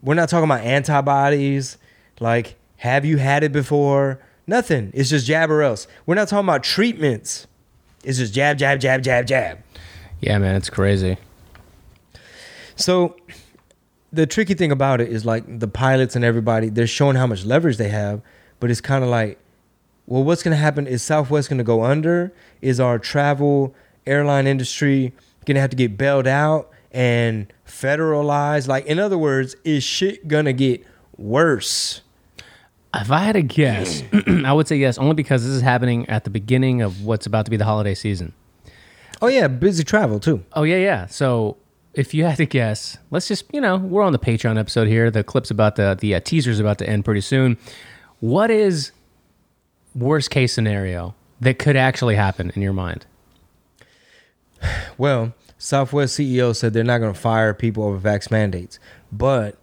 we're 0.03 0.15
not 0.15 0.29
talking 0.29 0.45
about 0.45 0.61
antibodies. 0.61 1.79
Like, 2.21 2.57
have 2.77 3.05
you 3.05 3.17
had 3.17 3.43
it 3.43 3.53
before? 3.53 4.21
Nothing. 4.47 4.91
It's 4.95 5.11
just 5.11 5.27
jab 5.27 5.51
or 5.51 5.63
else. 5.63 5.87
We're 6.07 6.15
not 6.15 6.29
talking 6.29 6.47
about 6.47 6.63
treatments. 6.63 7.47
It's 8.03 8.19
just 8.19 8.35
jab, 8.35 8.59
jab, 8.59 8.81
jab, 8.81 9.03
jab, 9.03 9.27
jab. 9.27 9.59
Yeah, 10.21 10.39
man, 10.39 10.55
it's 10.57 10.71
crazy. 10.71 11.17
So 12.77 13.17
the 14.13 14.27
tricky 14.27 14.55
thing 14.55 14.71
about 14.71 15.01
it 15.01 15.09
is 15.11 15.25
like 15.25 15.59
the 15.59 15.69
pilots 15.69 16.15
and 16.15 16.25
everybody, 16.25 16.69
they're 16.69 16.87
showing 16.87 17.17
how 17.17 17.27
much 17.27 17.45
leverage 17.45 17.79
they 17.79 17.89
have, 17.89 18.21
but 18.61 18.71
it's 18.71 18.81
kind 18.81 19.03
of 19.03 19.11
like, 19.11 19.39
well, 20.07 20.23
what's 20.23 20.43
going 20.43 20.53
to 20.53 20.61
happen? 20.61 20.87
Is 20.87 21.03
Southwest 21.03 21.49
going 21.49 21.59
to 21.59 21.65
go 21.65 21.83
under? 21.83 22.33
Is 22.61 22.79
our 22.79 22.99
travel 22.99 23.75
airline 24.07 24.47
industry 24.47 25.15
going 25.47 25.55
to 25.55 25.61
have 25.61 25.71
to 25.71 25.77
get 25.77 25.97
bailed 25.97 26.27
out 26.27 26.71
and 26.93 27.53
federalized? 27.67 28.69
Like, 28.69 28.85
in 28.87 28.99
other 28.99 29.17
words, 29.17 29.57
is 29.65 29.83
shit 29.83 30.29
going 30.29 30.45
to 30.45 30.53
get 30.53 30.85
worse? 31.17 32.03
If 33.01 33.11
I 33.11 33.19
had 33.19 33.33
to 33.33 33.43
guess, 33.43 34.03
I 34.45 34.53
would 34.53 34.69
say 34.69 34.77
yes, 34.77 34.99
only 34.99 35.15
because 35.15 35.43
this 35.45 35.53
is 35.53 35.63
happening 35.63 36.09
at 36.09 36.25
the 36.25 36.31
beginning 36.31 36.83
of 36.83 37.03
what's 37.03 37.27
about 37.27 37.45
to 37.47 37.51
be 37.51 37.57
the 37.57 37.65
holiday 37.65 37.95
season. 37.95 38.33
Oh, 39.23 39.29
yeah, 39.29 39.49
busy 39.49 39.85
travel 39.85 40.21
too. 40.21 40.45
Oh 40.53 40.65
yeah, 40.65 40.77
yeah. 40.77 41.07
So 41.07 41.57
if 41.95 42.13
you 42.13 42.25
had 42.25 42.37
to 42.37 42.47
guess, 42.47 42.99
let's 43.11 43.29
just 43.29 43.45
you 43.53 43.61
know 43.61 43.77
we're 43.77 44.03
on 44.03 44.13
the 44.13 44.19
Patreon 44.19 44.59
episode 44.59 44.89
here. 44.89 45.11
The 45.11 45.25
clips 45.25 45.51
about 45.51 45.77
the 45.77 45.97
the 45.99 46.15
uh, 46.15 46.21
teaser's 46.21 46.61
about 46.61 46.79
to 46.79 46.89
end 46.89 47.05
pretty 47.05 47.21
soon. 47.21 47.57
What 48.21 48.51
is 48.51 48.93
worst 49.95 50.31
case 50.31 50.53
scenario 50.53 51.15
that 51.41 51.59
could 51.59 51.77
actually 51.77 52.17
happen 52.17 52.53
in 52.55 52.63
your 52.63 52.73
mind? 52.73 53.07
Well, 54.99 55.35
Southwest 55.59 56.19
CEO 56.19 56.55
said 56.55 56.73
they're 56.73 56.85
not 56.85 56.99
going 56.99 57.13
to 57.13 57.19
fire 57.19 57.55
people 57.55 57.85
over 57.85 57.99
vax 57.99 58.31
mandates. 58.31 58.79
But, 59.13 59.57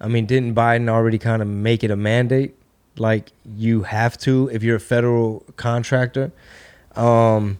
I 0.00 0.08
mean, 0.08 0.26
didn't 0.26 0.54
Biden 0.54 0.88
already 0.88 1.18
kind 1.18 1.42
of 1.42 1.48
make 1.48 1.84
it 1.84 1.90
a 1.90 1.96
mandate? 1.96 2.56
Like, 3.00 3.32
you 3.44 3.82
have 3.82 4.18
to 4.18 4.48
if 4.52 4.62
you're 4.62 4.76
a 4.76 4.80
federal 4.80 5.44
contractor. 5.56 6.32
Um, 6.96 7.58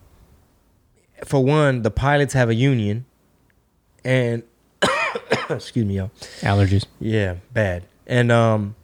for 1.24 1.44
one, 1.44 1.82
the 1.82 1.90
pilots 1.90 2.34
have 2.34 2.48
a 2.48 2.54
union. 2.54 3.04
And, 4.04 4.42
excuse 5.50 5.84
me, 5.84 5.96
y'all. 5.96 6.10
Allergies. 6.40 6.86
Yeah, 7.00 7.36
bad. 7.52 7.84
And 8.06 8.32
um, 8.32 8.74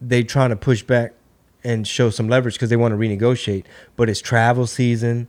they 0.00 0.22
trying 0.22 0.50
to 0.50 0.56
push 0.56 0.82
back 0.82 1.14
and 1.64 1.86
show 1.86 2.10
some 2.10 2.28
leverage 2.28 2.54
because 2.54 2.70
they 2.70 2.76
want 2.76 2.92
to 2.92 2.98
renegotiate. 2.98 3.64
But 3.96 4.08
it's 4.08 4.20
travel 4.20 4.66
season. 4.66 5.28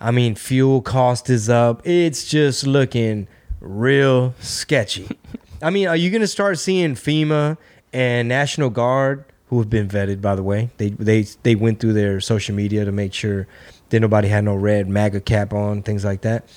I 0.00 0.10
mean, 0.10 0.34
fuel 0.34 0.80
cost 0.80 1.28
is 1.28 1.48
up. 1.48 1.86
It's 1.86 2.24
just 2.24 2.66
looking 2.66 3.28
real 3.60 4.34
sketchy. 4.40 5.08
I 5.62 5.70
mean, 5.70 5.88
are 5.88 5.96
you 5.96 6.10
going 6.10 6.22
to 6.22 6.26
start 6.26 6.58
seeing 6.58 6.94
FEMA 6.94 7.58
and 7.92 8.28
National 8.28 8.70
Guard, 8.70 9.24
who 9.50 9.58
have 9.58 9.68
been 9.68 9.88
vetted, 9.88 10.20
by 10.20 10.36
the 10.36 10.44
way? 10.44 10.70
They 10.78 10.90
they 10.90 11.22
they 11.42 11.56
went 11.56 11.80
through 11.80 11.92
their 11.92 12.20
social 12.20 12.54
media 12.54 12.84
to 12.84 12.92
make 12.92 13.12
sure 13.12 13.48
that 13.90 13.98
nobody 13.98 14.28
had 14.28 14.44
no 14.44 14.54
red 14.54 14.88
MAGA 14.88 15.20
cap 15.22 15.52
on, 15.52 15.82
things 15.82 16.04
like 16.04 16.20
that. 16.20 16.48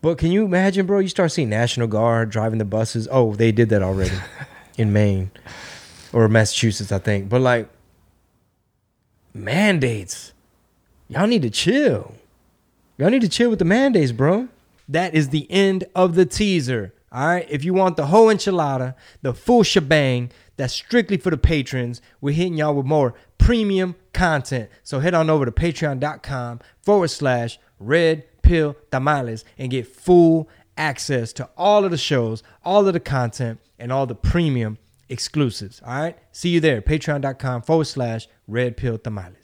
But 0.00 0.16
can 0.16 0.32
you 0.32 0.46
imagine, 0.46 0.86
bro? 0.86 1.00
You 1.00 1.08
start 1.08 1.32
seeing 1.32 1.50
National 1.50 1.86
Guard 1.86 2.30
driving 2.30 2.58
the 2.58 2.64
buses. 2.64 3.06
Oh, 3.10 3.34
they 3.34 3.52
did 3.52 3.68
that 3.68 3.82
already 3.82 4.16
in 4.78 4.90
Maine 4.90 5.30
or 6.14 6.28
Massachusetts, 6.30 6.90
I 6.90 6.98
think. 6.98 7.28
But 7.28 7.42
like 7.42 7.68
mandates, 9.34 10.32
y'all 11.08 11.26
need 11.26 11.42
to 11.42 11.50
chill. 11.50 12.14
Y'all 12.96 13.10
need 13.10 13.20
to 13.20 13.28
chill 13.28 13.50
with 13.50 13.58
the 13.58 13.66
mandates, 13.66 14.12
bro. 14.12 14.48
That 14.88 15.14
is 15.14 15.28
the 15.28 15.46
end 15.50 15.84
of 15.94 16.14
the 16.14 16.24
teaser. 16.24 16.94
All 17.12 17.26
right. 17.26 17.46
If 17.50 17.64
you 17.64 17.74
want 17.74 17.96
the 17.96 18.06
whole 18.06 18.28
enchilada, 18.28 18.94
the 19.20 19.34
full 19.34 19.62
shebang, 19.62 20.30
that's 20.60 20.74
strictly 20.74 21.16
for 21.16 21.30
the 21.30 21.36
patrons. 21.36 22.00
We're 22.20 22.34
hitting 22.34 22.54
y'all 22.54 22.74
with 22.74 22.86
more 22.86 23.14
premium 23.38 23.96
content. 24.12 24.70
So 24.82 25.00
head 25.00 25.14
on 25.14 25.30
over 25.30 25.44
to 25.44 25.52
patreon.com 25.52 26.60
forward 26.82 27.08
slash 27.08 27.58
red 27.78 28.24
pill 28.42 28.76
tamales 28.90 29.44
and 29.58 29.70
get 29.70 29.86
full 29.86 30.48
access 30.76 31.32
to 31.34 31.48
all 31.56 31.84
of 31.84 31.90
the 31.90 31.98
shows, 31.98 32.42
all 32.64 32.86
of 32.86 32.94
the 32.94 33.00
content, 33.00 33.60
and 33.78 33.92
all 33.92 34.06
the 34.06 34.14
premium 34.14 34.78
exclusives. 35.08 35.80
All 35.84 36.00
right. 36.00 36.18
See 36.32 36.50
you 36.50 36.60
there. 36.60 36.80
Patreon.com 36.82 37.62
forward 37.62 37.86
slash 37.86 38.28
red 38.46 38.76
pill 38.76 38.98
tamales. 38.98 39.40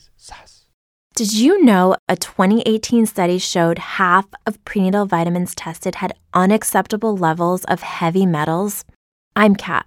Did 1.16 1.32
you 1.32 1.64
know 1.64 1.96
a 2.11 2.16
2018 2.16 3.06
study 3.06 3.38
showed 3.38 3.78
half 3.78 4.26
of 4.44 4.62
prenatal 4.66 5.06
vitamins 5.06 5.54
tested 5.54 5.94
had 5.94 6.12
unacceptable 6.35 7.16
levels 7.16 7.64
of 7.64 7.80
heavy 7.80 8.26
metals? 8.26 8.85
I'm 9.35 9.56
Kat, 9.56 9.87